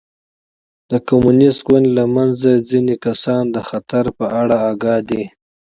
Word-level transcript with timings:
د 0.89 0.91
کمونېست 1.07 1.59
ګوند 1.67 1.87
له 1.97 2.03
منځه 2.15 2.51
ځیني 2.69 2.95
کسان 3.05 3.43
د 3.55 3.57
خطر 3.69 4.05
په 4.17 4.25
اړه 4.41 4.57
اګاه 4.71 4.99
دي. 5.09 5.23